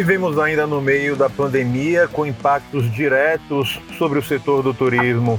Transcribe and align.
Vivemos 0.00 0.38
ainda 0.38 0.66
no 0.66 0.80
meio 0.80 1.14
da 1.14 1.28
pandemia 1.28 2.08
com 2.08 2.24
impactos 2.24 2.90
diretos 2.90 3.78
sobre 3.98 4.18
o 4.18 4.22
setor 4.22 4.62
do 4.62 4.72
turismo. 4.72 5.38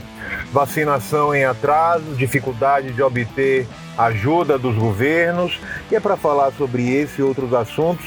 Vacinação 0.54 1.34
em 1.34 1.44
atraso, 1.44 2.14
dificuldade 2.16 2.94
de 2.94 3.02
obter 3.02 3.68
ajuda 3.98 4.60
dos 4.60 4.76
governos. 4.76 5.60
E 5.90 5.96
é 5.96 6.00
para 6.00 6.16
falar 6.16 6.52
sobre 6.52 6.88
esse 6.94 7.22
e 7.22 7.24
outros 7.24 7.52
assuntos 7.56 8.06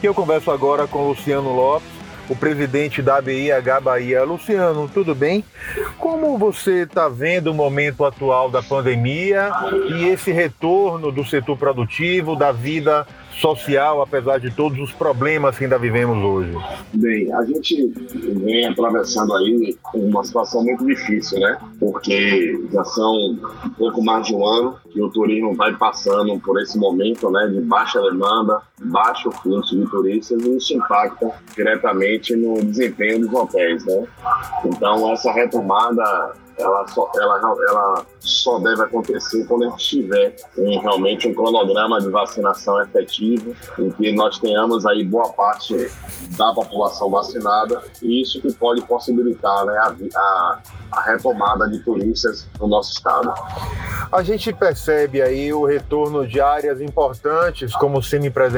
que 0.00 0.06
eu 0.06 0.14
converso 0.14 0.52
agora 0.52 0.86
com 0.86 1.08
Luciano 1.08 1.52
Lopes, 1.52 1.88
o 2.28 2.36
presidente 2.36 3.02
da 3.02 3.20
BIH 3.20 3.80
Bahia. 3.80 4.22
Luciano, 4.22 4.88
tudo 4.88 5.12
bem? 5.12 5.44
Como 5.98 6.38
você 6.38 6.82
está 6.82 7.08
vendo 7.08 7.48
o 7.48 7.54
momento 7.54 8.04
atual 8.04 8.48
da 8.48 8.62
pandemia 8.62 9.50
e 9.88 10.06
esse 10.06 10.30
retorno 10.30 11.10
do 11.10 11.24
setor 11.24 11.58
produtivo, 11.58 12.36
da 12.36 12.52
vida 12.52 13.04
social, 13.40 14.00
apesar 14.02 14.38
de 14.38 14.50
todos 14.50 14.78
os 14.78 14.92
problemas 14.92 15.56
que 15.56 15.64
ainda 15.64 15.78
vivemos 15.78 16.22
hoje? 16.24 16.56
Bem, 16.94 17.32
a 17.32 17.44
gente 17.44 17.92
vem 18.42 18.66
atravessando 18.66 19.34
aí 19.34 19.76
uma 19.94 20.24
situação 20.24 20.64
muito 20.64 20.86
difícil, 20.86 21.38
né? 21.40 21.58
Porque 21.78 22.60
já 22.72 22.84
são 22.84 23.38
pouco 23.76 24.02
mais 24.02 24.26
de 24.26 24.34
um 24.34 24.46
ano 24.46 24.76
que 24.90 25.00
o 25.00 25.10
turismo 25.10 25.54
vai 25.54 25.74
passando 25.76 26.38
por 26.40 26.60
esse 26.60 26.78
momento, 26.78 27.30
né, 27.30 27.46
de 27.48 27.60
baixa 27.60 28.00
demanda, 28.00 28.60
baixo 28.82 29.30
fluxo 29.42 29.76
de 29.76 29.90
turistas 29.90 30.42
e 30.42 30.56
isso 30.56 30.74
impacta 30.74 31.30
diretamente 31.54 32.36
no 32.36 32.62
desempenho 32.62 33.20
dos 33.20 33.32
hotéis, 33.32 33.84
né? 33.86 34.06
Então 34.64 35.12
essa 35.12 35.32
retomada 35.32 36.34
ela 36.58 36.86
só, 36.88 37.10
ela, 37.16 37.38
ela 37.68 38.06
só 38.20 38.58
deve 38.58 38.82
acontecer 38.82 39.44
quando 39.46 39.64
a 39.64 39.70
gente 39.70 39.88
tiver 39.88 40.36
em 40.56 40.78
realmente 40.80 41.28
um 41.28 41.34
cronograma 41.34 42.00
de 42.00 42.08
vacinação 42.08 42.80
efetivo, 42.80 43.54
em 43.78 43.90
que 43.90 44.12
nós 44.12 44.38
tenhamos 44.38 44.86
aí 44.86 45.04
boa 45.04 45.32
parte 45.32 45.74
da 46.36 46.52
população 46.54 47.10
vacinada, 47.10 47.82
e 48.02 48.22
isso 48.22 48.40
que 48.40 48.52
pode 48.54 48.80
possibilitar 48.82 49.66
né, 49.66 49.76
a, 49.76 49.94
a, 50.18 50.60
a 50.92 51.00
retomada 51.02 51.68
de 51.68 51.78
turistas 51.80 52.48
no 52.58 52.66
nosso 52.66 52.92
estado. 52.92 53.32
A 54.10 54.22
gente 54.22 54.52
percebe 54.52 55.20
aí 55.20 55.52
o 55.52 55.64
retorno 55.64 56.26
de 56.26 56.40
áreas 56.40 56.80
importantes, 56.80 57.74
como 57.76 57.98
o 57.98 58.02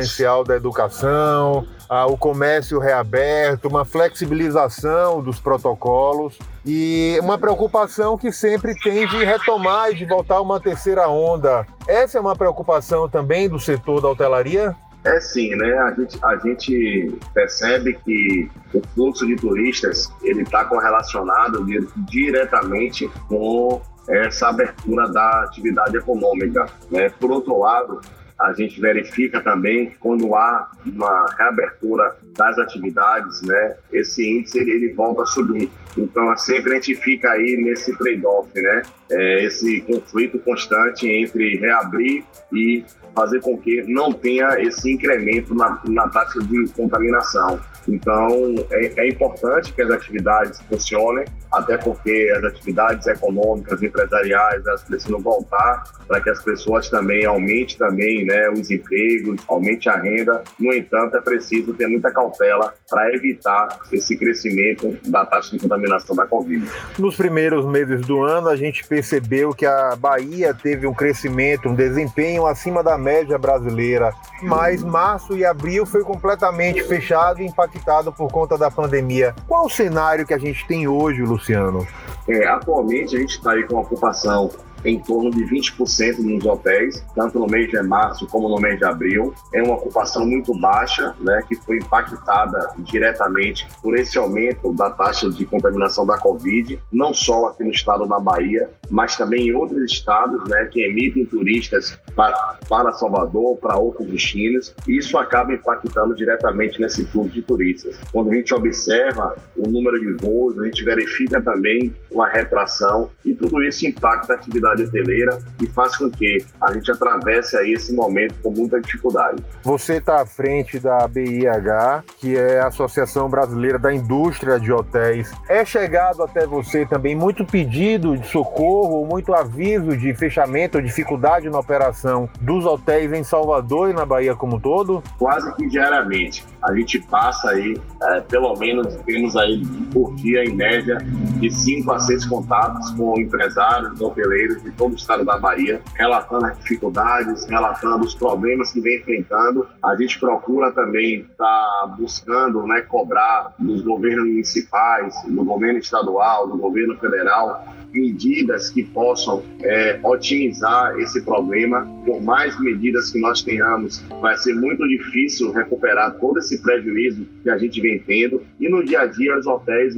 semipresencial 0.09 0.43
da 0.43 0.57
educação, 0.57 1.67
o 2.09 2.17
comércio 2.17 2.79
reaberto, 2.79 3.69
uma 3.69 3.85
flexibilização 3.85 5.23
dos 5.23 5.39
protocolos 5.39 6.39
e 6.65 7.19
uma 7.23 7.39
preocupação 7.39 8.17
que 8.17 8.33
sempre 8.33 8.75
tem 8.81 9.07
de 9.07 9.25
retomar 9.25 9.91
e 9.91 9.95
de 9.95 10.05
voltar 10.05 10.37
a 10.37 10.41
uma 10.41 10.59
terceira 10.59 11.09
onda. 11.09 11.67
Essa 11.87 12.19
é 12.19 12.21
uma 12.21 12.35
preocupação 12.35 13.09
também 13.09 13.49
do 13.49 13.61
setor 13.61 14.01
da 14.01 14.09
hotelaria? 14.09 14.75
É 15.05 15.21
sim, 15.21 15.55
né? 15.55 15.79
A 15.79 15.93
gente, 15.93 16.19
a 16.25 16.37
gente 16.37 17.19
percebe 17.33 17.95
que 18.05 18.51
o 18.75 18.83
fluxo 18.95 19.27
de 19.27 19.37
turistas 19.37 20.13
ele 20.23 20.43
está 20.43 20.65
correlacionado 20.65 21.65
diretamente 22.11 23.09
com 23.29 23.81
essa 24.09 24.49
abertura 24.49 25.09
da 25.09 25.45
atividade 25.45 25.97
econômica. 25.97 26.67
Né? 26.91 27.09
Por 27.11 27.31
outro 27.31 27.59
lado, 27.59 28.01
a 28.41 28.53
gente 28.53 28.81
verifica 28.81 29.41
também 29.41 29.93
quando 29.99 30.35
há 30.35 30.71
uma 30.87 31.27
reabertura 31.37 32.17
das 32.37 32.59
atividades, 32.59 33.43
né, 33.43 33.77
esse 33.93 34.25
índice 34.25 34.59
ele, 34.59 34.71
ele 34.71 34.93
volta 34.93 35.23
a 35.23 35.27
subir. 35.27 35.69
Então, 35.97 36.37
sempre 36.37 36.73
a 36.73 36.75
gente 36.77 36.95
fica 36.95 37.31
aí 37.33 37.57
nesse 37.57 37.97
trade-off, 37.99 38.49
né, 38.55 38.83
é, 39.11 39.45
esse 39.45 39.81
conflito 39.83 40.39
constante 40.39 41.09
entre 41.09 41.57
reabrir 41.57 42.25
e 42.53 42.85
fazer 43.15 43.41
com 43.41 43.59
que 43.59 43.83
não 43.83 44.13
tenha 44.13 44.61
esse 44.61 44.93
incremento 44.93 45.55
na, 45.55 45.81
na 45.89 46.09
taxa 46.09 46.39
de 46.41 46.69
contaminação. 46.73 47.61
Então, 47.89 48.55
é, 48.71 48.93
é, 48.97 49.09
importante 49.09 49.73
que 49.73 49.81
as 49.81 49.91
atividades 49.91 50.61
funcionem, 50.69 51.25
até 51.51 51.79
porque 51.79 52.31
as 52.37 52.45
atividades 52.45 53.07
econômicas, 53.07 53.83
empresariais, 53.83 54.65
elas 54.67 54.83
precisam 54.83 55.19
voltar 55.21 55.85
para 56.07 56.21
que 56.21 56.29
as 56.29 56.43
pessoas 56.43 56.89
também 56.91 57.25
aumentem 57.25 57.77
também, 57.79 58.25
né, 58.25 58.51
os 58.51 58.71
empregos, 58.71 59.41
aumente 59.49 59.89
a 59.89 59.97
renda. 59.97 60.43
No 60.59 60.73
entanto, 60.73 61.17
é 61.17 61.21
preciso 61.21 61.73
ter 61.75 61.87
muita 61.87 62.11
cautela 62.11 62.75
para 62.89 63.15
evitar 63.15 63.69
esse 63.91 64.17
crescimento 64.17 64.97
da 65.07 65.25
taxa 65.25 65.53
de 65.53 65.63
contaminação 65.63 66.15
da 66.15 66.27
Covid. 66.27 66.67
Nos 66.99 67.17
primeiros 67.17 67.65
meses 67.67 68.03
do 68.03 68.23
ano, 68.23 68.49
a 68.49 68.57
gente 68.57 68.85
percebeu 68.99 69.55
que 69.55 69.65
a 69.65 69.95
Bahia 69.95 70.53
teve 70.53 70.85
um 70.85 70.93
crescimento, 70.93 71.69
um 71.69 71.75
desempenho 71.75 72.47
acima 72.47 72.83
da 72.83 72.99
média 72.99 73.39
brasileira, 73.39 74.13
mas 74.43 74.83
março 74.83 75.37
e 75.37 75.45
abril 75.45 75.87
foi 75.87 76.03
completamente 76.03 76.83
fechado 76.83 77.41
e 77.41 77.47
impactado 77.47 78.13
por 78.13 78.29
conta 78.29 78.59
da 78.59 78.73
pandemia. 78.73 79.37
Qual 79.47 79.67
o 79.67 79.71
cenário 79.71 80.27
que 80.27 80.35
a 80.35 80.39
gente 80.39 80.67
tem 80.67 80.89
hoje, 80.89 81.23
Luciano? 81.23 81.87
É, 82.27 82.49
atualmente 82.49 83.17
a 83.17 83.21
gente 83.21 83.37
está 83.37 83.53
aí 83.53 83.65
com 83.69 83.75
uma 83.75 83.83
ocupação 83.83 84.51
em 84.85 84.99
torno 84.99 85.31
de 85.31 85.45
20% 85.45 86.19
nos 86.19 86.45
hotéis, 86.45 87.05
tanto 87.15 87.39
no 87.39 87.47
mês 87.47 87.71
de 87.71 87.81
março 87.83 88.27
como 88.27 88.49
no 88.49 88.61
mês 88.61 88.79
de 88.79 88.85
abril. 88.85 89.35
É 89.53 89.63
uma 89.63 89.75
ocupação 89.75 90.27
muito 90.27 90.53
baixa, 90.59 91.15
né, 91.21 91.43
que 91.49 91.57
foi 91.57 91.79
impactada 91.79 92.71
diretamente 92.79 93.67
por 93.83 93.97
esse 93.97 94.19
aumento 94.19 94.73
da 94.73 94.91
taxa 94.91 95.31
de 95.31 95.45
contaminação 95.47 96.07
da 96.07 96.19
Covid, 96.19 96.79
não 96.93 97.13
só 97.13 97.47
aqui 97.47 97.65
no 97.65 97.71
estado 97.71 98.07
da 98.07 98.19
Bahia, 98.19 98.71
mas 98.91 99.17
também 99.17 99.49
em 99.49 99.55
outros 99.55 99.83
estados, 99.91 100.49
né, 100.49 100.67
que 100.67 100.83
emitem 100.83 101.25
turistas 101.25 101.99
para, 102.15 102.59
para 102.69 102.93
Salvador, 102.93 103.57
para 103.59 103.77
outros 103.77 104.09
destinos. 104.09 104.75
Isso 104.87 105.19
acaba 105.19 105.53
impactando 105.53 106.15
diretamente 106.15 106.81
nesse 106.81 107.05
fluxo 107.07 107.35
de 107.35 107.43
turistas. 107.43 107.99
Quando 108.13 108.31
a 108.31 108.35
gente 108.35 108.55
observa 108.55 109.37
o 109.57 109.69
número 109.69 109.99
de 110.01 110.13
voos, 110.25 110.59
a 110.59 110.65
gente 110.65 110.85
verifica 110.85 111.41
também 111.41 111.95
uma 112.11 112.29
retração 112.29 113.11
e 113.25 113.35
tudo 113.35 113.63
isso 113.63 113.87
impacta 113.87 114.33
a 114.33 114.37
atividade 114.37 114.68
atividade 114.69 114.85
hoteleira 114.85 115.39
e 115.61 115.67
faz 115.67 115.97
com 115.97 116.11
que 116.11 116.45
a 116.61 116.73
gente 116.73 116.91
atravesse 116.91 117.57
aí 117.57 117.73
esse 117.73 117.95
momento 117.95 118.35
com 118.43 118.51
muita 118.51 118.81
dificuldade. 118.81 119.43
Você 119.63 119.95
está 119.95 120.23
à 120.23 120.27
frente 120.27 120.79
da 120.79 121.07
BIH, 121.07 122.05
que 122.19 122.37
é 122.37 122.61
a 122.61 122.69
Associação 122.69 123.29
Brasileira 123.29 123.79
da 123.79 123.93
Indústria 123.93 124.59
de 124.59 124.73
Hotéis. 124.73 125.31
É 125.49 125.65
chegado 125.65 126.23
até 126.23 126.47
você 126.47 126.85
também 126.87 127.15
muito 127.15 127.45
pedido 127.45 128.17
de 128.17 128.27
socorro, 128.29 129.07
muito 129.07 129.35
aviso 129.35 129.97
de 129.97 130.15
fechamento, 130.15 130.81
dificuldade 130.83 131.49
na 131.49 131.59
operação 131.59 132.29
dos 132.41 132.65
hotéis 132.65 133.13
em 133.13 133.23
Salvador 133.23 133.91
e 133.91 133.93
na 133.93 134.05
Bahia 134.05 134.35
como 134.35 134.57
um 134.57 134.61
todo? 134.61 135.03
Quase 135.19 135.55
que 135.55 135.67
diariamente. 135.69 136.45
A 136.63 136.75
gente 136.75 136.99
passa 137.01 137.51
aí, 137.51 137.77
é, 138.03 138.21
pelo 138.21 138.55
menos 138.57 138.95
temos 139.07 139.37
aí 139.37 139.63
por 139.93 140.15
dia, 140.17 140.45
em 140.45 140.55
média, 140.55 140.99
de 141.39 141.51
5 141.51 141.91
a 141.93 141.99
6 141.99 142.27
contatos 142.27 142.91
com 142.93 143.19
empresários, 143.19 144.01
hoteleiros 144.01 144.58
de 144.63 144.71
todo 144.73 144.93
o 144.93 144.97
estado 144.97 145.25
da 145.25 145.39
Bahia, 145.39 145.81
relatando 145.95 146.47
as 146.47 146.59
dificuldades, 146.59 147.47
relatando 147.47 148.05
os 148.05 148.15
problemas 148.15 148.73
que 148.73 148.81
vem 148.81 148.99
enfrentando. 148.99 149.67
A 149.83 149.97
gente 149.97 150.19
procura 150.19 150.71
também 150.73 151.21
estar 151.21 151.37
tá 151.37 151.95
buscando 151.99 152.67
né, 152.67 152.81
cobrar 152.83 153.55
dos 153.59 153.83
governos 153.83 154.27
municipais, 154.27 155.15
do 155.27 155.45
governo 155.45 155.79
estadual, 155.79 156.49
do 156.49 156.57
governo 156.57 156.97
federal, 156.99 157.65
medidas 157.93 158.71
que 158.71 158.83
possam 158.85 159.43
é, 159.63 159.99
otimizar 160.03 160.99
esse 160.99 161.23
problema. 161.23 161.87
Por 162.05 162.23
mais 162.23 162.59
medidas 162.61 163.11
que 163.11 163.21
nós 163.21 163.43
tenhamos, 163.43 164.03
vai 164.21 164.37
ser 164.37 164.55
muito 164.55 164.87
difícil 164.89 165.53
recuperar 165.53 166.15
todo 166.19 166.39
esse 166.39 166.63
prejuízo 166.63 167.27
que 167.43 167.51
a 167.51 167.59
gente 167.59 167.81
vem 167.81 167.99
tendo. 167.99 168.43
E 168.61 168.69
no 168.69 168.85
dia 168.85 169.01
a 169.01 169.07
dia, 169.07 169.37
os 169.39 169.47
hotéis 169.47 169.97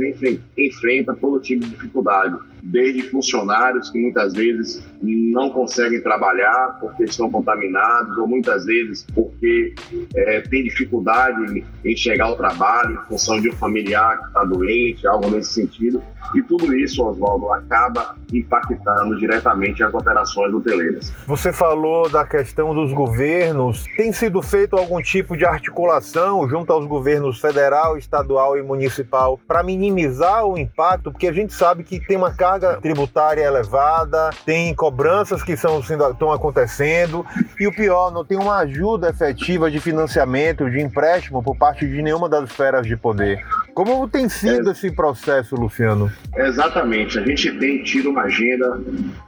enfrentam 0.56 1.15
todo 1.16 1.41
tipo 1.41 1.65
de 1.65 1.71
dificuldade 1.71 2.37
desde 2.62 3.03
funcionários 3.03 3.91
que 3.91 3.98
muitas 3.98 4.32
vezes 4.32 4.82
não 5.03 5.50
conseguem 5.50 6.00
trabalhar 6.03 6.78
porque 6.81 7.04
estão 7.04 7.31
contaminados, 7.31 8.16
ou 8.19 8.26
muitas 8.26 8.65
vezes 8.65 9.06
porque 9.15 9.75
é, 10.15 10.41
tem 10.42 10.65
dificuldade 10.65 11.65
em 11.84 11.97
chegar 11.97 12.27
ao 12.27 12.36
trabalho 12.36 12.95
em 12.95 13.09
função 13.09 13.41
de 13.41 13.48
um 13.48 13.53
familiar 13.53 14.18
que 14.18 14.27
está 14.27 14.45
doente, 14.45 15.07
algo 15.07 15.30
nesse 15.30 15.53
sentido. 15.53 16.03
E 16.34 16.42
tudo 16.42 16.72
isso, 16.77 17.04
Oswaldo, 17.04 17.53
acaba 17.53 18.15
impactando 18.33 19.18
diretamente 19.18 19.83
as 19.83 19.92
operações 19.92 20.54
hoteleiras. 20.54 21.12
Você 21.27 21.53
falou 21.53 22.09
da 22.09 22.24
questão 22.24 22.72
dos 22.72 22.92
governos. 22.92 23.84
Tem 23.97 24.12
sido 24.12 24.41
feito 24.41 24.77
algum 24.77 25.03
tipo 25.03 25.36
de 25.36 25.45
articulação 25.45 26.48
junto 26.48 26.72
aos 26.72 26.86
governos 26.86 27.41
federal, 27.41 27.97
estadual 27.97 28.57
e 28.57 28.62
municipal 28.62 29.41
para 29.48 29.62
minimizar 29.62 30.45
o 30.45 30.57
impacto? 30.57 31.10
Porque 31.10 31.27
a 31.27 31.33
gente 31.33 31.53
sabe 31.53 31.83
que 31.83 31.98
tem 31.98 32.16
uma 32.16 32.33
carga 32.33 32.49
tributária 32.80 33.42
elevada, 33.42 34.30
tem 34.44 34.74
cobranças 34.74 35.42
que 35.42 35.56
são, 35.56 35.80
estão 35.80 36.32
acontecendo 36.32 37.24
e 37.58 37.66
o 37.66 37.74
pior, 37.74 38.10
não 38.10 38.24
tem 38.24 38.38
uma 38.38 38.58
ajuda 38.58 39.10
efetiva 39.10 39.70
de 39.70 39.80
financiamento, 39.80 40.70
de 40.70 40.80
empréstimo 40.80 41.42
por 41.42 41.56
parte 41.56 41.86
de 41.86 42.02
nenhuma 42.02 42.28
das 42.28 42.50
esferas 42.50 42.86
de 42.86 42.97
poder. 42.97 43.44
Como 43.74 44.08
tem 44.08 44.28
sido 44.28 44.68
é, 44.68 44.72
esse 44.72 44.91
processo, 44.91 45.54
Luciano? 45.54 46.10
Exatamente. 46.34 47.18
A 47.18 47.22
gente 47.22 47.52
tem 47.58 47.82
tido 47.82 48.10
uma 48.10 48.22
agenda 48.22 48.80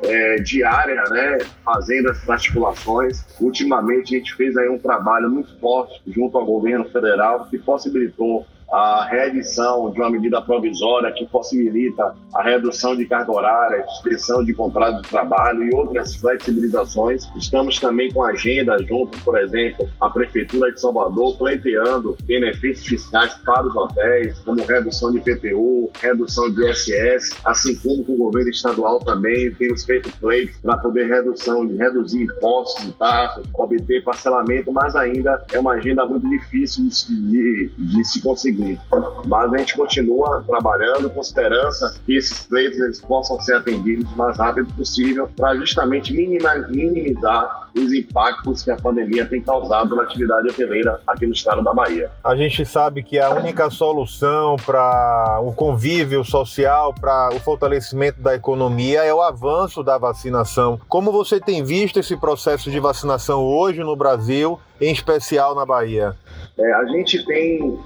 é, 0.02 0.36
diária, 0.36 1.02
né, 1.10 1.38
fazendo 1.64 2.10
essas 2.10 2.28
articulações. 2.28 3.24
Ultimamente, 3.40 4.14
a 4.14 4.18
gente 4.18 4.34
fez 4.34 4.56
aí 4.56 4.68
um 4.68 4.78
trabalho 4.78 5.30
muito 5.30 5.58
forte 5.58 6.00
junto 6.06 6.36
ao 6.38 6.44
governo 6.44 6.84
federal 6.86 7.46
que 7.50 7.58
possibilitou 7.58 8.46
a 8.72 9.04
reedição 9.04 9.90
de 9.90 10.00
uma 10.00 10.10
medida 10.10 10.40
provisória 10.40 11.12
que 11.12 11.26
possibilita 11.26 12.14
a 12.34 12.42
redução 12.42 12.96
de 12.96 13.04
carga 13.04 13.30
horária, 13.30 13.84
suspensão 13.86 14.42
de 14.42 14.54
contrato 14.54 15.02
de 15.02 15.08
trabalho 15.08 15.62
e 15.62 15.74
outras 15.74 16.16
flexibilizações. 16.16 17.28
Estamos 17.36 17.78
também 17.78 18.10
com 18.10 18.24
agenda 18.24 18.78
junto, 18.84 19.18
por 19.20 19.38
exemplo, 19.38 19.86
a 20.00 20.08
Prefeitura 20.08 20.72
de 20.72 20.80
Salvador, 20.80 21.36
pleiteando 21.36 22.16
benefícios 22.24 22.86
fiscais 22.86 23.34
para 23.44 23.66
os 23.66 23.76
hotéis, 23.76 24.38
como 24.38 24.64
redução 24.64 25.12
de 25.12 25.20
PTU, 25.20 25.90
redução 26.00 26.50
de 26.50 26.70
ISS, 26.70 27.36
assim 27.44 27.76
como 27.76 28.04
com 28.04 28.12
o 28.14 28.16
governo 28.16 28.50
estadual 28.50 28.98
também 29.00 29.52
temos 29.54 29.84
feito 29.84 30.10
pleitos 30.18 30.56
para 30.62 30.78
poder 30.78 31.08
redução, 31.08 31.66
reduzir 31.76 32.22
impostos 32.22 32.88
e 32.88 32.92
taxas, 32.92 33.44
obter 33.52 34.02
parcelamento, 34.02 34.72
mas 34.72 34.96
ainda 34.96 35.44
é 35.52 35.58
uma 35.58 35.72
agenda 35.72 36.06
muito 36.06 36.28
difícil 36.28 36.88
de, 36.88 37.30
de, 37.30 37.70
de 37.76 38.04
se 38.04 38.22
conseguir 38.22 38.61
mas 39.26 39.52
a 39.52 39.58
gente 39.58 39.76
continua 39.76 40.42
trabalhando 40.46 41.10
com 41.10 41.20
esperança 41.20 41.94
que 42.04 42.16
esses 42.16 42.46
pleitos 42.46 42.78
eles 42.78 43.00
possam 43.00 43.40
ser 43.40 43.56
atendidos 43.56 44.10
o 44.12 44.16
mais 44.16 44.36
rápido 44.36 44.72
possível 44.74 45.28
para 45.36 45.54
justamente 45.56 46.12
minimizar 46.12 47.68
os 47.74 47.92
impactos 47.92 48.62
que 48.62 48.70
a 48.70 48.76
pandemia 48.76 49.26
tem 49.26 49.40
causado 49.40 49.96
na 49.96 50.02
atividade 50.02 50.48
hoteleira 50.48 51.00
aqui 51.06 51.26
no 51.26 51.32
estado 51.32 51.62
da 51.62 51.72
Bahia. 51.72 52.10
A 52.22 52.36
gente 52.36 52.64
sabe 52.66 53.02
que 53.02 53.18
a 53.18 53.30
única 53.30 53.70
solução 53.70 54.56
para 54.56 55.40
o 55.42 55.52
convívio 55.52 56.24
social, 56.24 56.94
para 56.94 57.30
o 57.34 57.40
fortalecimento 57.40 58.20
da 58.20 58.34
economia 58.34 59.02
é 59.04 59.12
o 59.12 59.22
avanço 59.22 59.82
da 59.82 59.96
vacinação. 59.96 60.78
Como 60.88 61.10
você 61.10 61.40
tem 61.40 61.64
visto 61.64 61.98
esse 61.98 62.16
processo 62.16 62.70
de 62.70 62.78
vacinação 62.78 63.42
hoje 63.42 63.80
no 63.80 63.96
Brasil, 63.96 64.60
em 64.82 64.92
especial 64.92 65.54
na 65.54 65.64
Bahia? 65.64 66.16
É, 66.58 66.72
a 66.74 66.84
gente 66.86 67.24
tem 67.24 67.78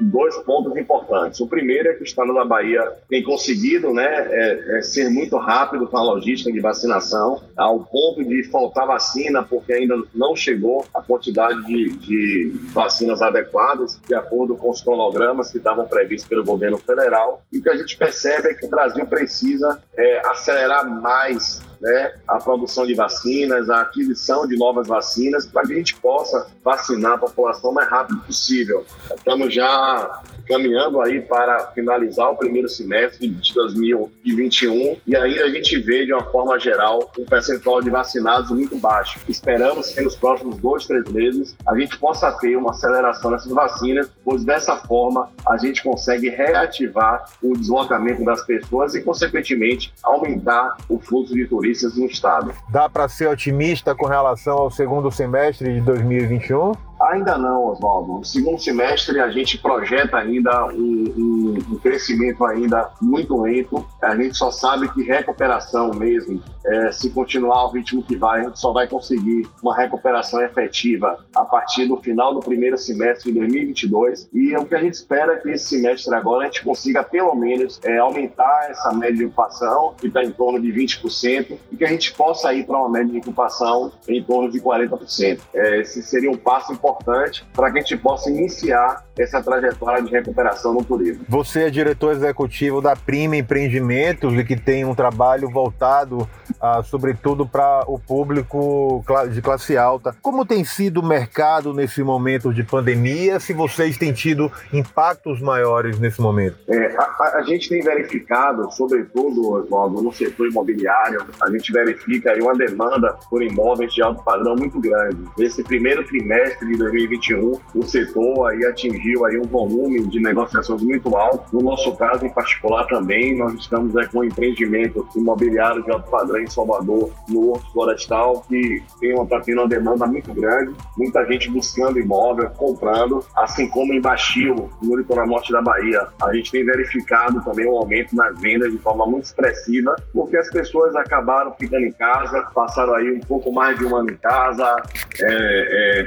dois 0.00 0.36
pontos 0.38 0.76
importantes. 0.76 1.38
O 1.40 1.46
primeiro 1.46 1.88
é 1.88 1.94
que 1.94 2.02
o 2.02 2.04
estado 2.04 2.34
da 2.34 2.44
Bahia 2.44 2.82
tem 3.08 3.22
conseguido 3.22 3.92
né, 3.92 4.04
é, 4.04 4.78
é 4.78 4.82
ser 4.82 5.08
muito 5.08 5.36
rápido 5.36 5.86
com 5.86 5.96
a 5.96 6.02
logística 6.02 6.50
de 6.50 6.60
vacinação, 6.60 7.42
ao 7.56 7.80
ponto 7.80 8.24
de 8.24 8.44
faltar 8.44 8.86
vacina, 8.86 9.42
porque 9.42 9.72
ainda 9.72 10.02
não 10.14 10.34
chegou 10.34 10.84
a 10.94 11.02
quantidade 11.02 11.64
de, 11.64 11.90
de 11.98 12.52
vacinas 12.72 13.22
adequadas, 13.22 14.00
de 14.06 14.14
acordo 14.14 14.56
com 14.56 14.70
os 14.70 14.80
cronogramas 14.80 15.50
que 15.50 15.58
estavam 15.58 15.86
previstos 15.86 16.28
pelo 16.28 16.44
governo 16.44 16.78
federal. 16.78 17.42
E 17.52 17.58
o 17.58 17.62
que 17.62 17.68
a 17.68 17.76
gente 17.76 17.96
percebe 17.96 18.48
é 18.48 18.54
que 18.54 18.66
o 18.66 18.70
Brasil 18.70 19.06
precisa 19.06 19.80
é, 19.96 20.26
acelerar 20.26 20.88
mais 20.88 21.60
né, 21.80 22.14
a 22.26 22.38
produção 22.38 22.86
de 22.86 22.94
vacinas, 22.94 23.68
a 23.70 23.82
aquisição 23.82 24.46
de 24.46 24.56
novas 24.56 24.88
vacinas, 24.88 25.46
para 25.46 25.66
que 25.66 25.72
a 25.72 25.76
gente 25.76 25.96
possa 25.96 26.48
vacinar 26.64 27.12
a 27.12 27.18
população 27.18 27.70
o 27.70 27.74
mais 27.74 27.88
rápido 27.88 28.20
possível. 28.20 28.84
Estamos 29.14 29.54
já 29.54 30.22
caminhando 30.46 31.00
aí 31.00 31.20
para 31.20 31.66
finalizar 31.68 32.30
o 32.30 32.36
primeiro 32.36 32.68
semestre 32.68 33.28
de 33.28 33.54
2021 33.54 34.96
e 35.06 35.16
aí 35.16 35.38
a 35.40 35.48
gente 35.48 35.78
vê 35.78 36.04
de 36.06 36.12
uma 36.12 36.24
forma 36.24 36.58
geral 36.58 37.10
um 37.18 37.24
percentual 37.24 37.82
de 37.82 37.90
vacinados 37.90 38.50
muito 38.50 38.76
baixo. 38.78 39.18
Esperamos 39.28 39.90
que 39.90 40.00
nos 40.00 40.16
próximos 40.16 40.56
dois, 40.58 40.86
três 40.86 41.08
meses 41.10 41.56
a 41.66 41.76
gente 41.78 41.98
possa 41.98 42.30
ter 42.32 42.56
uma 42.56 42.70
aceleração 42.70 43.30
nessas 43.30 43.52
vacinas, 43.52 44.10
pois 44.24 44.44
dessa 44.44 44.76
forma 44.76 45.30
a 45.46 45.56
gente 45.56 45.82
consegue 45.82 46.28
reativar 46.28 47.24
o 47.42 47.56
deslocamento 47.56 48.24
das 48.24 48.44
pessoas 48.44 48.94
e, 48.94 49.02
consequentemente, 49.02 49.92
aumentar 50.02 50.76
o 50.88 50.98
fluxo 50.98 51.34
de 51.34 51.46
turistas 51.46 51.96
no 51.96 52.06
estado. 52.06 52.52
Dá 52.70 52.88
para 52.88 53.08
ser 53.08 53.28
otimista 53.28 53.94
com 53.94 54.06
relação 54.06 54.56
ao 54.58 54.70
segundo 54.70 55.10
semestre 55.10 55.74
de 55.74 55.80
2021? 55.80 56.85
Ainda 57.00 57.36
não, 57.36 57.66
Oswaldo. 57.66 58.14
No 58.14 58.24
segundo 58.24 58.58
semestre 58.58 59.20
a 59.20 59.30
gente 59.30 59.58
projeta 59.58 60.16
ainda 60.16 60.66
um, 60.66 61.04
um, 61.16 61.58
um, 61.72 61.78
crescimento 61.78 62.44
ainda 62.44 62.90
muito 63.02 63.40
lento. 63.40 63.86
A 64.02 64.16
gente 64.16 64.36
só 64.36 64.50
sabe 64.50 64.88
que 64.88 65.02
recuperação 65.02 65.90
mesmo, 65.92 66.42
é, 66.64 66.90
se 66.92 67.10
continuar 67.10 67.66
o 67.66 67.70
ritmo 67.70 68.02
que 68.02 68.16
vai, 68.16 68.40
a 68.40 68.44
gente 68.44 68.58
só 68.58 68.72
vai 68.72 68.88
conseguir 68.88 69.46
uma 69.62 69.76
recuperação 69.76 70.40
efetiva 70.42 71.18
a 71.34 71.44
partir 71.44 71.86
do 71.86 71.96
final 71.98 72.32
do 72.32 72.40
primeiro 72.40 72.78
semestre 72.78 73.30
de 73.30 73.38
2022. 73.40 74.30
E 74.32 74.56
o 74.56 74.64
que 74.64 74.74
a 74.74 74.80
gente 74.80 74.94
espera 74.94 75.34
é 75.34 75.36
que 75.36 75.50
esse 75.50 75.68
semestre 75.68 76.14
agora 76.14 76.44
a 76.44 76.46
gente 76.46 76.64
consiga 76.64 77.02
pelo 77.02 77.34
menos 77.34 77.78
é, 77.84 77.98
aumentar 77.98 78.70
essa 78.70 78.92
média 78.92 79.16
de 79.16 79.24
ocupação, 79.26 79.94
que 80.00 80.06
está 80.06 80.24
em 80.24 80.30
torno 80.30 80.60
de 80.60 80.72
20%, 80.72 81.58
e 81.70 81.76
que 81.76 81.84
a 81.84 81.88
gente 81.88 82.14
possa 82.14 82.54
ir 82.54 82.64
para 82.64 82.78
uma 82.78 82.88
média 82.88 83.12
de 83.12 83.18
ocupação 83.18 83.92
em 84.08 84.22
torno 84.22 84.50
de 84.50 84.60
40%. 84.60 85.40
É, 85.52 85.80
esse 85.80 86.02
seria 86.02 86.30
um 86.30 86.36
passo 86.36 86.72
importante 86.72 86.85
importante 86.86 87.44
para 87.52 87.70
que 87.70 87.78
a 87.78 87.80
gente 87.80 87.96
possa 87.96 88.30
iniciar 88.30 89.04
essa 89.18 89.42
trajetória 89.42 90.02
de 90.02 90.10
recuperação 90.10 90.74
no 90.74 90.84
turismo. 90.84 91.24
Você 91.28 91.64
é 91.64 91.70
diretor 91.70 92.12
executivo 92.12 92.80
da 92.80 92.94
Prima 92.94 93.36
Empreendimentos 93.36 94.32
e 94.34 94.44
que 94.44 94.56
tem 94.56 94.84
um 94.84 94.94
trabalho 94.94 95.48
voltado, 95.50 96.28
ah, 96.60 96.82
sobretudo, 96.82 97.46
para 97.46 97.84
o 97.86 97.98
público 97.98 99.02
de 99.32 99.40
classe 99.40 99.76
alta. 99.76 100.14
Como 100.20 100.44
tem 100.44 100.64
sido 100.64 101.00
o 101.00 101.06
mercado 101.06 101.72
nesse 101.72 102.02
momento 102.02 102.52
de 102.52 102.62
pandemia? 102.62 103.40
Se 103.40 103.52
vocês 103.52 103.96
têm 103.96 104.12
tido 104.12 104.52
impactos 104.72 105.40
maiores 105.40 105.98
nesse 105.98 106.20
momento? 106.20 106.58
É, 106.68 106.94
a, 106.96 107.38
a, 107.38 107.42
gente 107.42 107.68
tem 107.68 107.80
verificado, 107.80 108.70
sobretudo, 108.72 109.52
Oswaldo, 109.52 110.02
no 110.02 110.12
setor 110.12 110.48
imobiliário, 110.48 111.24
a 111.40 111.50
gente 111.50 111.72
verifica 111.72 112.34
uma 112.42 112.54
demanda 112.54 113.16
por 113.30 113.42
imóveis 113.42 113.94
de 113.94 114.02
alto 114.02 114.22
padrão 114.22 114.54
muito 114.56 114.78
grande. 114.78 115.16
Nesse 115.38 115.62
primeiro 115.62 116.04
trimestre 116.04 116.75
de 116.76 116.82
2021, 116.82 117.58
o 117.74 117.82
setor 117.82 118.50
aí 118.50 118.64
atingiu 118.64 119.24
aí 119.24 119.38
um 119.38 119.44
volume 119.44 120.06
de 120.06 120.20
negociações 120.20 120.82
muito 120.82 121.16
alto. 121.16 121.56
No 121.56 121.62
nosso 121.62 121.94
caso, 121.96 122.24
em 122.24 122.32
particular, 122.32 122.86
também, 122.86 123.36
nós 123.36 123.54
estamos 123.54 123.96
aí 123.96 124.06
com 124.08 124.20
um 124.20 124.24
empreendimento 124.24 125.06
imobiliário 125.16 125.82
de 125.82 125.90
alto 125.90 126.10
padrão 126.10 126.38
em 126.38 126.46
Salvador, 126.46 127.10
no 127.28 127.50
Horto 127.50 127.72
Florestal, 127.72 128.44
que 128.48 128.82
tem 129.00 129.14
uma, 129.14 129.26
tá 129.26 129.40
tendo 129.40 129.60
uma 129.60 129.68
demanda 129.68 130.06
muito 130.06 130.32
grande, 130.32 130.72
muita 130.96 131.24
gente 131.26 131.50
buscando 131.50 131.98
imóvel, 131.98 132.50
comprando, 132.50 133.24
assim 133.36 133.68
como 133.68 133.92
em 133.92 134.00
Baixio, 134.00 134.70
no 134.82 134.96
litoral 134.96 135.26
norte 135.26 135.52
da 135.52 135.62
Bahia. 135.62 136.06
A 136.22 136.34
gente 136.34 136.52
tem 136.52 136.64
verificado 136.64 137.42
também 137.42 137.66
um 137.66 137.76
aumento 137.76 138.14
nas 138.14 138.38
vendas 138.40 138.70
de 138.70 138.78
forma 138.78 139.06
muito 139.06 139.24
expressiva, 139.24 139.96
porque 140.12 140.36
as 140.36 140.50
pessoas 140.50 140.94
acabaram 140.94 141.54
ficando 141.58 141.86
em 141.86 141.92
casa, 141.92 142.42
passaram 142.54 142.94
aí 142.94 143.12
um 143.12 143.20
pouco 143.20 143.52
mais 143.52 143.78
de 143.78 143.84
um 143.84 143.96
ano 143.96 144.10
em 144.10 144.16
casa, 144.16 144.76
é, 145.20 146.00
é, 146.00 146.04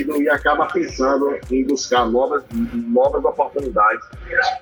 e 0.00 0.28
acaba 0.28 0.66
pensando 0.66 1.36
em 1.50 1.64
buscar 1.64 2.06
novas, 2.06 2.42
novas 2.72 3.24
oportunidades 3.24 4.04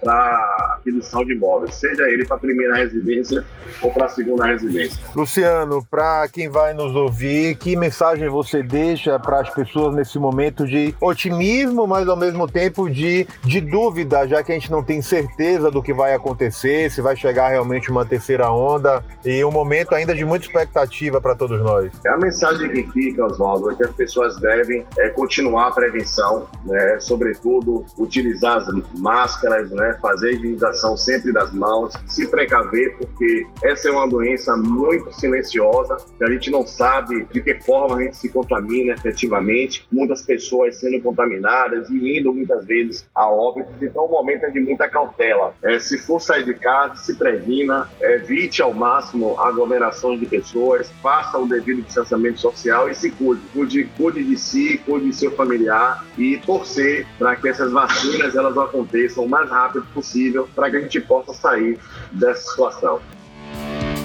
para 0.01 0.79
aquisição 0.79 1.25
de 1.25 1.35
imóveis, 1.35 1.75
seja 1.75 2.03
ele 2.09 2.25
para 2.27 2.37
a 2.37 2.41
primeira 2.41 2.77
residência 2.77 3.45
ou 3.83 3.93
para 3.93 4.07
a 4.07 4.09
segunda 4.09 4.47
residência. 4.47 4.99
Luciano, 5.15 5.85
para 5.91 6.29
quem 6.29 6.49
vai 6.49 6.75
nos 6.75 6.95
ouvir, 6.95 7.57
que 7.57 7.77
mensagem 7.77 8.29
você 8.29 8.63
deixa 8.63 9.19
para 9.19 9.41
as 9.41 9.51
pessoas 9.51 9.95
nesse 9.95 10.19
momento 10.19 10.67
de 10.67 10.95
otimismo, 11.01 11.87
mas 11.87 12.09
ao 12.09 12.17
mesmo 12.17 12.47
tempo 12.47 12.89
de, 12.89 13.27
de 13.45 13.61
dúvida, 13.61 14.27
já 14.27 14.43
que 14.43 14.53
a 14.53 14.55
gente 14.55 14.71
não 14.71 14.83
tem 14.83 15.01
certeza 15.03 15.71
do 15.71 15.83
que 15.83 15.93
vai 15.93 16.15
acontecer, 16.15 16.91
se 16.91 17.01
vai 17.01 17.17
chegar 17.17 17.49
realmente 17.49 17.91
uma 17.91 18.05
terceira 18.05 18.51
onda 18.51 19.05
e 19.25 19.45
um 19.45 19.51
momento 19.51 19.95
ainda 19.95 20.15
de 20.15 20.25
muita 20.25 20.47
expectativa 20.47 21.21
para 21.21 21.35
todos 21.35 21.61
nós? 21.61 21.91
É 22.05 22.11
a 22.11 22.17
mensagem 22.17 22.71
que 22.71 22.83
fica, 22.93 23.25
Oswaldo, 23.25 23.71
é 23.71 23.75
que 23.75 23.85
as 23.85 23.93
pessoas 23.93 24.37
devem 24.39 24.87
é, 24.99 25.09
continuar 25.11 25.28
a 25.59 25.71
prevenção, 25.71 26.49
né? 26.65 26.99
sobretudo 27.01 27.85
utilizar 27.99 28.59
as 28.59 28.67
máscaras, 28.99 29.71
né? 29.71 29.99
fazer 30.01 30.35
higienização 30.35 30.97
sempre 30.97 31.33
das 31.33 31.53
mãos, 31.53 31.95
se 32.07 32.27
precaver, 32.27 32.97
porque 32.97 33.47
essa 33.63 33.89
é 33.89 33.93
uma 33.93 34.09
doença 34.09 34.57
muito 34.57 35.13
silenciosa, 35.13 35.97
que 36.17 36.25
a 36.25 36.31
gente 36.31 36.51
não 36.51 36.67
sabe 36.67 37.27
de 37.33 37.41
que 37.41 37.55
forma 37.61 37.97
a 37.97 38.03
gente 38.03 38.17
se 38.17 38.29
contamina 38.29 38.95
efetivamente, 38.95 39.87
muitas 39.91 40.23
pessoas 40.23 40.77
sendo 40.77 41.01
contaminadas 41.03 41.89
e 41.91 42.19
indo 42.19 42.33
muitas 42.33 42.65
vezes 42.65 43.07
a 43.15 43.29
óbito, 43.29 43.69
então 43.83 44.05
o 44.05 44.11
momento 44.11 44.45
é 44.45 44.51
de 44.51 44.61
muita 44.61 44.89
cautela. 44.89 45.55
É, 45.63 45.79
se 45.79 45.99
for 45.99 46.21
sair 46.21 46.45
de 46.45 46.55
casa, 46.55 46.97
se 46.97 47.15
previna, 47.15 47.89
evite 48.01 48.63
ao 48.63 48.73
máximo 48.73 49.39
aglomerações 49.41 50.21
de 50.21 50.27
pessoas, 50.27 50.91
faça 51.03 51.39
o 51.39 51.47
devido 51.47 51.83
distanciamento 51.83 52.41
social 52.41 52.89
e 52.89 52.95
se 52.95 53.11
cuide. 53.11 53.43
Cuide, 53.53 53.85
cuide 53.97 54.25
de 54.25 54.37
si, 54.37 54.79
cuide 54.85 55.13
seu 55.19 55.31
familiar 55.33 56.05
e 56.17 56.39
torcer 56.39 57.07
para 57.19 57.37
que 57.37 57.49
essas 57.49 57.73
vacinas 57.73 58.35
elas 58.35 58.57
aconteçam 58.57 59.25
o 59.25 59.29
mais 59.29 59.51
rápido 59.51 59.87
possível 59.93 60.49
para 60.55 60.71
que 60.71 60.77
a 60.77 60.81
gente 60.81 61.01
possa 61.01 61.33
sair 61.33 61.79
dessa 62.13 62.51
situação. 62.51 63.01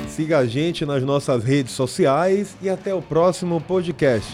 Siga 0.07 0.39
a 0.39 0.45
gente 0.45 0.85
nas 0.85 1.03
nossas 1.03 1.43
redes 1.43 1.73
sociais 1.73 2.55
e 2.61 2.69
até 2.69 2.93
o 2.93 3.01
próximo 3.01 3.59
podcast. 3.61 4.31